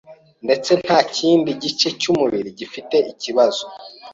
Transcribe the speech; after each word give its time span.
ndetse 0.45 0.71
nta 0.81 0.97
kindi 1.15 1.49
gice 1.63 1.87
cy’umubiri 1.99 2.49
gifite 2.59 2.95
ikibazo. 3.11 3.63